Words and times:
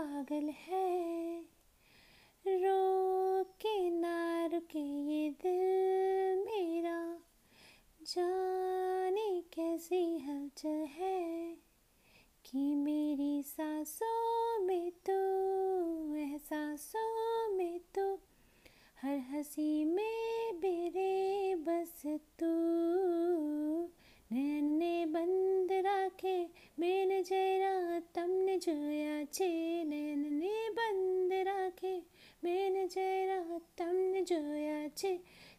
पागल 0.00 0.48
है। 0.48 1.40
रो 2.46 3.44
के 3.44 3.90
नार 3.90 4.60
के 4.60 4.78
ये 4.78 5.30
दिल 5.30 6.44
मेरा। 6.44 7.18
जाने 8.02 9.40
कैसी 9.40 10.18
हलचल 10.18 10.86
है। 10.90 10.99
जरा 32.86 33.58
तमने 33.78 34.22
जोया 34.22 34.88
छे 34.88 35.16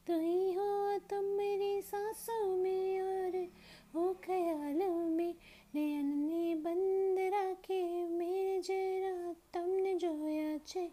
तो 0.07 0.19
ही 0.19 0.53
हो 0.53 0.97
तुम 0.97 1.23
मेरी 1.23 1.81
सांसों 1.81 2.57
में 2.57 3.01
और 3.01 3.47
वो 3.95 4.13
ख्यालों 4.13 4.95
में। 4.95 5.35
नैने 5.75 6.55
बंद 6.55 7.19
राखे 7.19 7.83
मैंने 8.05 8.61
जरा 8.61 9.35
तमने 9.53 9.95
जोया 9.95 10.57
छे 10.57 10.91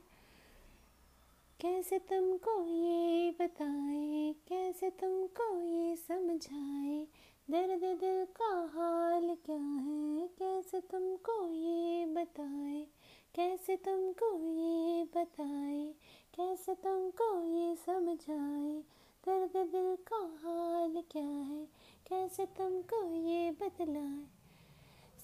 कैसे 1.60 1.98
तुमको 1.98 2.52
ये 2.66 3.30
बताए, 3.30 4.34
कैसे 4.48 4.91
तुमको 4.91 5.60
ये 5.60 5.97
समझाए? 5.97 7.06
दर्द 7.50 7.80
दिल 8.00 8.24
का 8.24 8.50
हाल 8.74 9.34
क्या 9.34 9.56
है? 9.56 10.28
कैसे 10.28 10.80
तुमको 10.80 11.48
ये 11.48 12.06
बताए? 12.06 12.86
कैसे 13.34 13.77
तुमको 13.77 14.30
ये 14.55 15.05
बताए? 15.05 15.95
कैसे 16.39 16.75
तुमको 16.75 17.42
ये 17.42 17.77
समझाए? 17.77 18.83
दर्द 19.27 19.67
दिल 19.67 19.97
का 19.97 20.17
हाल 20.17 21.03
क्या 21.11 21.22
है? 21.22 21.64
कैसे 22.08 22.47
तुमको 22.47 23.14
ये 23.14 23.50
बतलाए? 23.50 24.25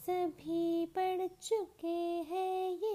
सभी 0.07 0.87
पढ़ 0.87 1.29
चुके 1.43 2.25
हैं 2.31 2.71
ये 2.71 2.94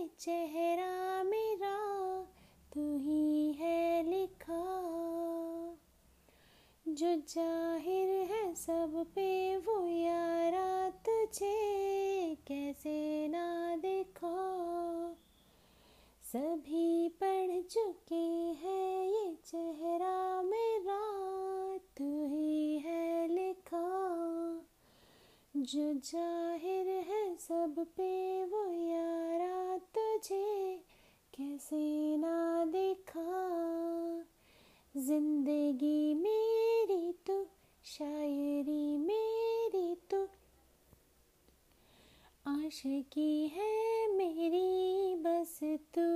जो 25.69 25.93
ज़ाहिर 25.93 26.87
है 26.87 27.35
सब 27.35 27.75
पे 27.97 28.43
वो 28.43 28.63
यारा 28.65 29.77
तुझे 29.77 30.77
कैसे 31.33 32.17
ना 32.17 32.65
देखा। 32.65 33.21
ज़िंदगी 34.95 36.13
मेरी 36.13 37.11
तो 37.27 37.43
शायरी 37.85 38.97
मेरी 38.97 39.95
तो। 40.11 40.23
आशिकी 42.47 43.47
है 43.47 44.07
मेरी, 44.15 45.15
बस 45.15 45.59
तू 45.63 46.07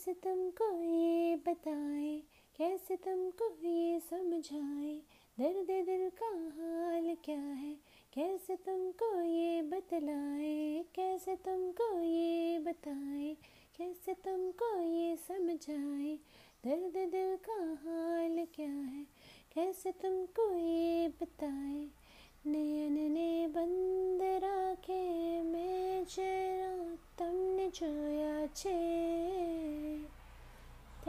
कैसे 0.00 0.12
तुमको 0.12 0.82
ये 0.82 1.36
बताए? 1.36 2.22
कैसे 2.56 2.96
तुमको 2.96 3.48
ये 3.68 4.00
समझाए? 4.00 5.02
दर्द 5.40 5.86
दिल 5.86 6.08
का 6.22 6.28
हाल 6.28 7.16
क्या 7.24 7.40
है? 7.40 7.74
कैसे 8.14 8.56
तुमको 8.56 9.22
ये 9.22 9.62
बतलाए? 9.62 10.84
कैसे 10.94 11.36
तुमको 11.36 12.00
ये 12.00 12.58
बताए? 12.58 13.36
कैसे 13.78 14.14
तुमको 14.14 14.80
ये 14.80 15.16
समझाए? 15.16 16.18
दर्द 16.66 17.10
दिल 17.10 17.36
का 17.36 17.58
हाल 17.62 18.46
क्या 18.54 18.70
है? 18.70 19.06
कैसे 19.54 19.92
तुमको 19.92 20.54
ये 20.54 21.08
बताए? 21.08 21.88
नयन 22.46 23.12
ने 23.12 23.46
बंद 23.46 24.22
राखे, 24.22 25.42
मैं 25.42 26.04
जरा 26.04 26.96
तुमने 27.18 27.68
जोया 27.68 28.46
छे। 28.46 28.89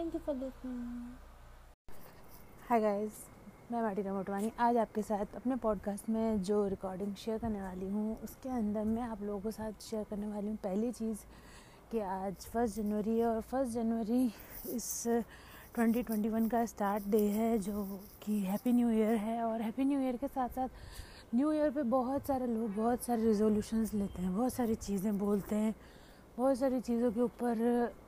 Thank 0.01 0.13
you 0.16 0.19
for 0.19 0.35
listening 0.35 1.09
hi 2.69 2.79
guys 2.81 3.12
मैं 3.72 3.81
माटिका 3.81 4.13
मोटवानी 4.13 4.51
आज 4.59 4.78
आपके 4.78 5.01
साथ 5.01 5.35
अपने 5.35 5.56
पॉडकास्ट 5.56 6.09
में 6.09 6.41
जो 6.44 6.67
रिकॉर्डिंग 6.67 7.13
शेयर 7.16 7.38
करने 7.38 7.62
वाली 7.62 7.89
हूँ, 7.89 8.17
उसके 8.23 8.50
अंदर 8.50 8.84
मैं 8.84 9.01
आप 9.01 9.22
लोगों 9.22 9.40
के 9.40 9.51
साथ 9.51 9.72
शेयर 9.81 10.03
करने 10.03 10.28
वाली 10.28 10.47
हूँ 10.47 10.56
पहली 10.56 10.91
चीज़ 10.91 11.17
कि 11.91 12.00
आज 12.00 12.45
फ़र्स्ट 12.45 12.75
जनवरी 12.75 13.19
है 13.19 13.25
और 13.25 13.41
फ़र्स्ट 13.41 13.73
जनवरी 13.73 14.25
इस 14.69 15.07
2021 15.79 16.50
का 16.50 16.66
स्टार्ट 16.66 17.07
डे 17.07 17.23
है, 17.28 17.57
जो 17.59 18.00
कि 18.22 18.40
हैप्पी 18.40 18.72
न्यू 18.72 18.90
ईयर 18.90 19.16
है 19.16 19.41
और 19.44 19.61
हैप्पी 19.61 19.84
न्यू 19.84 20.00
ईयर 20.00 20.17
के 20.17 20.28
साथ 20.28 20.50
साथ 20.50 21.35
न्यू 21.35 21.51
ईयर 21.51 21.72
पे 21.72 21.84
बहुत 21.84 22.28
सारे 22.28 22.47
लोग 22.47 22.75
बहुत 22.75 23.03
सारे 23.03 23.23
रिजोल्यूशंस 23.23 23.94
लेते 23.94 24.22
हैं, 24.22 24.35
बहुत 24.35 24.53
सारी 24.53 24.75
चीज़ें 24.75 25.17
बोलते 25.19 25.56
हैं। 25.56 25.75
बहुत 26.38 26.58
सारी 26.58 26.80
चीज़ों 26.80 27.12
के 27.12 27.22
ऊपर 27.22 27.58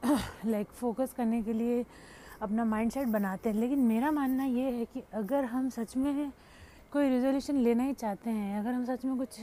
लाइक 0.45 0.67
फोकस 0.73 1.13
करने 1.17 1.41
के 1.43 1.53
लिए 1.53 1.83
अपना 2.41 2.65
माइंडसेट 2.65 3.07
बनाते 3.07 3.49
हैं। 3.49 3.55
लेकिन 3.55 3.79
मेरा 3.79 4.11
मानना 4.11 4.45
ये 4.45 4.69
है 4.71 4.85
कि 4.93 5.03
अगर 5.13 5.45
हम 5.45 5.69
सच 5.69 5.95
में 5.97 6.31
कोई 6.91 7.09
रिजोल्यूशन 7.09 7.57
लेना 7.57 7.83
ही 7.83 7.93
चाहते 7.93 8.29
हैं, 8.29 8.59
अगर 8.59 8.71
हम 8.71 8.85
सच 8.85 9.05
में 9.05 9.17
कुछ 9.17 9.39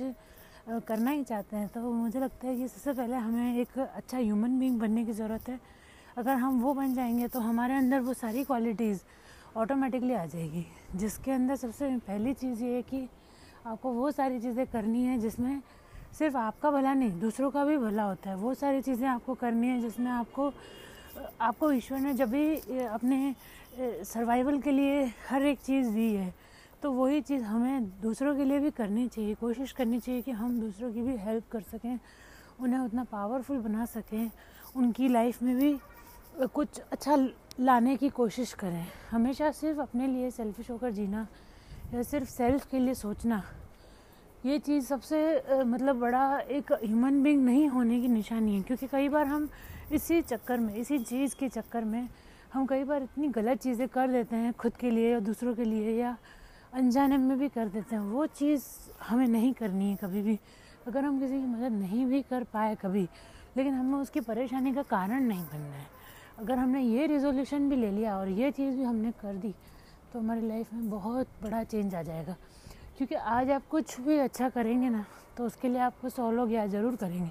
करना 0.89 1.11
ही 1.11 1.23
चाहते 1.25 1.57
हैं 1.57 1.69
तो 1.69 1.81
मुझे 1.93 2.21
लगता 2.21 2.47
है 2.47 2.57
कि 2.57 2.69
सबसे 2.69 2.93
पहले 2.93 3.17
हमें 3.17 3.57
एक 3.57 3.79
अच्छा 3.79 4.19
ह्यूमन 4.19 4.59
बींग 4.61 4.79
बनने 4.81 5.05
की 5.05 5.13
ज़रूरत 5.13 5.49
है। 5.49 5.59
अगर 6.19 6.35
हम 6.37 6.61
वो 6.63 6.75
बन 6.75 6.95
जाएँगे 6.95 7.29
तो 7.29 7.41
हमारे 7.41 7.75
अंदर 7.75 8.01
वो 8.01 8.15
सारी 8.15 8.45
क्वालिटीज़ 8.45 9.01
ऑटोमेटिकली 9.57 10.15
आ 10.15 10.25
जाएगी। 10.27 10.67
जिसके 10.97 11.33
अंदर 11.33 11.57
सबसे 11.57 11.97
पहली 12.07 12.35
चीज़ 12.35 12.63
ये 12.65 12.75
है 12.75 12.83
कि 12.83 13.09
आपको 13.67 13.93
वो 13.93 14.11
सारी 14.11 14.41
चीज़ें 14.41 14.67
करनी 14.67 15.05
है 15.05 15.19
जिसमें 15.19 15.61
सिर्फ़ 16.12 16.37
आपका 16.37 16.71
भला 16.71 16.94
नहीं, 16.94 17.19
दूसरों 17.21 17.50
का 17.50 17.65
भी 17.65 17.76
भला 17.78 18.03
होता 18.03 18.31
है। 18.31 18.37
वो 18.37 18.54
सारी 18.54 18.82
चीज़ें 18.82 19.09
आपको 19.09 19.34
करनी 19.34 19.69
है, 19.69 19.81
जिसमें 19.81 20.10
आपको 20.10 20.53
आपको 21.41 21.71
ईश्वर 21.72 21.98
ने 22.00 22.12
जब 22.15 22.31
भी 22.31 22.56
अपने 22.87 23.34
सर्वाइवल 24.04 24.59
के 24.60 24.71
लिए 24.72 25.04
हर 25.28 25.43
एक 25.43 25.59
चीज़ 25.60 25.88
दी 25.91 26.12
है 26.15 26.32
तो 26.82 26.91
वही 26.93 27.21
चीज़ 27.21 27.43
हमें 27.43 27.84
दूसरों 28.00 28.34
के 28.37 28.45
लिए 28.45 28.59
भी 28.59 28.71
करनी 28.71 29.07
चाहिए। 29.09 29.34
कोशिश 29.34 29.72
करनी 29.72 29.98
चाहिए 30.01 30.22
कि 30.22 30.30
हम 30.33 30.60
दूसरों 30.60 30.92
की 30.92 31.03
भी 31.03 31.16
हेल्प 31.16 31.48
कर 31.53 31.60
सकें, 31.62 31.98
उन्हें 32.60 32.80
उतना 32.80 33.04
पावरफुल 33.04 33.59
बना 33.59 33.84
सकें, 33.86 34.30
उनकी 34.77 35.09
लाइफ 35.09 35.42
में 35.42 35.56
भी 35.56 35.78
कुछ 36.47 36.80
अच्छा 36.83 37.16
लाने 37.60 37.97
की 37.97 38.09
कोशिश 38.10 38.53
करें। 38.54 38.86
हमेशा 39.10 39.51
सिर्फ़ 39.53 39.80
अपने 39.80 40.06
लिए 40.06 40.30
सेल्फिश 40.30 40.71
होकर 40.71 40.91
जीना 40.91 41.27
या 41.95 42.03
सिर्फ़ 42.03 42.28
सेल्फ 42.28 42.66
के 42.71 42.78
लिए 42.78 42.95
सोचना 42.95 43.42
ये 44.47 44.59
चीज़ 44.59 44.84
सबसे 44.87 45.19
मतलब 45.65 45.97
बड़ा 46.01 46.39
एक 46.51 46.72
ह्यूमन 46.75 47.22
बींग 47.22 47.45
नहीं 47.45 47.66
होने 47.69 48.01
की 48.01 48.09
निशानी 48.09 48.54
है, 48.54 48.63
क्योंकि 48.63 48.87
कई 48.87 49.09
बार 49.09 49.27
हम 49.27 49.48
इसी 49.92 50.21
चक्कर 50.22 50.59
में, 50.59 50.75
इसी 50.75 50.98
चीज़ 50.98 51.34
के 51.37 51.48
चक्कर 51.48 51.84
में 51.84 52.09
हम 52.53 52.66
कई 52.66 52.84
बार 52.84 53.03
इतनी 53.03 53.28
गलत 53.28 53.59
चीज़ें 53.63 53.89
कर 53.89 54.10
देते 54.10 54.37
हैं 54.37 54.53
खुद 54.53 54.77
के 54.77 54.91
लिए 54.91 55.10
या 55.13 55.19
दूसरों 55.21 55.54
के 55.54 55.65
लिए 55.65 55.91
या 56.01 56.16
अनजाने 56.75 57.16
में 57.16 57.39
भी 57.39 57.48
कर 57.48 57.69
देते 57.69 57.95
हैं। 57.95 58.03
वो 58.03 58.27
चीज़ 58.28 58.65
हमें 59.03 59.27
नहीं 59.28 59.53
करनी 59.54 59.91
है 59.91 59.97
कभी 59.97 60.22
भी। 60.22 60.39
अगर 60.87 61.04
हम 61.04 61.21
किसी 61.21 61.34
की 61.34 61.47
मदद 61.47 61.72
नहीं 61.72 62.07
भी 62.07 62.22
कर 62.22 62.45
पाए 62.53 62.75
कभी, 62.83 63.03
लेकिन 63.57 63.75
हमें 63.75 63.98
उसकी 63.98 64.21
परेशानी 64.22 64.75
का 64.75 64.83
कारण 64.84 65.25
नहीं 65.25 65.45
बनना 65.45 65.77
है। 65.77 65.87
अगर 66.39 66.59
हमने 66.59 66.83
ये 66.83 67.07
रिजोल्यूशन 67.07 67.69
भी 67.71 67.77
ले 67.77 67.91
लिया 67.91 68.16
और 68.19 68.28
ये 68.31 68.51
चीज़ 68.51 68.77
भी 68.77 68.83
हमने 68.83 69.10
कर 69.22 69.34
दी 69.34 69.54
तो 70.13 70.19
हमारी 70.19 70.48
लाइफ 70.48 70.72
में 70.75 70.89
बहुत 70.91 71.27
बड़ा 71.42 71.63
चेंज 71.65 71.95
आ 71.95 72.03
जाएगा। 72.03 72.37
क्योंकि 73.01 73.15
आज 73.15 73.51
आप 73.51 73.63
कुछ 73.71 74.01
भी 74.01 74.17
अच्छा 74.19 74.49
करेंगे 74.49 74.89
ना 74.89 75.05
तो 75.37 75.45
उसके 75.45 75.69
लिए 75.69 75.79
आपको 75.81 76.09
सौ 76.09 76.31
लोग 76.31 76.51
याद 76.53 76.71
ज़रूर 76.71 76.97
करेंगे। 76.97 77.31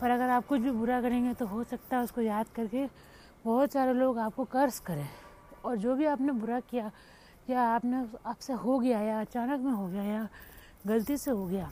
पर 0.00 0.10
अगर 0.10 0.28
आप 0.28 0.46
कुछ 0.46 0.60
भी 0.60 0.70
बुरा 0.70 1.00
करेंगे 1.02 1.32
तो 1.34 1.46
हो 1.46 1.64
सकता 1.64 1.96
है 1.96 2.04
उसको 2.04 2.20
याद 2.20 2.46
करके 2.56 2.86
बहुत 3.44 3.72
सारे 3.72 3.92
लोग 3.92 4.18
आपको 4.18 4.44
कर्ज 4.46 4.78
करें। 4.86 5.08
और 5.64 5.76
जो 5.76 5.94
भी 5.94 6.04
आपने 6.06 6.32
बुरा 6.32 6.60
किया, 6.60 6.90
या 7.50 7.62
आपने 7.64 8.04
आपसे 8.26 8.52
हो 8.54 8.78
गया, 8.78 9.00
या 9.00 9.20
अचानक 9.20 9.60
में 9.60 9.72
हो 9.72 9.86
गया, 9.88 10.02
या 10.04 10.28
गलती 10.86 11.16
से 11.16 11.30
हो 11.30 11.46
गया 11.46 11.70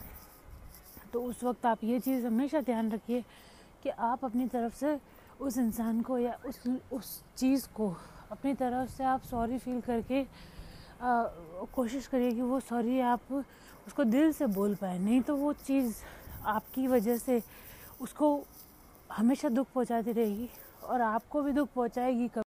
तो 1.12 1.22
उस 1.22 1.44
वक्त 1.44 1.66
आप 1.66 1.84
ये 1.84 2.00
चीज़ 2.00 2.26
हमेशा 2.26 2.60
ध्यान 2.60 2.92
रखिए 2.92 3.24
कि 3.82 3.88
आप 3.88 4.24
अपनी 4.24 4.46
तरफ़ 4.48 4.74
से 4.76 4.98
उस 5.40 5.58
इंसान 5.58 6.00
को, 6.02 6.18
या 6.18 6.38
उस 6.46 6.62
उस 6.92 7.22
चीज़ 7.36 7.68
को 7.74 7.94
अपनी 8.32 8.54
तरफ़ 8.54 8.90
से 8.90 9.04
आप 9.04 9.22
सॉरी 9.24 9.58
फील 9.58 9.80
करके 9.80 10.26
कोशिश 11.02 12.06
करिए 12.06 12.32
कि 12.32 12.42
वो 12.42 12.58
सॉरी 12.60 13.00
आप 13.00 13.32
उसको 13.86 14.04
दिल 14.04 14.32
से 14.32 14.46
बोल 14.46 14.74
पाए। 14.74 14.98
नहीं 14.98 15.20
तो 15.22 15.36
वो 15.36 15.52
चीज़ 15.52 15.94
आपकी 16.46 16.86
वजह 16.86 17.16
से 17.16 17.42
उसको 18.00 18.28
हमेशा 19.12 19.48
दुख 19.48 19.66
पहुंचाती 19.74 20.12
रहेगी 20.12 20.48
और 20.84 21.00
आपको 21.00 21.42
भी 21.42 21.52
दुख 21.52 21.68
पहुंचाएगी 21.74 22.28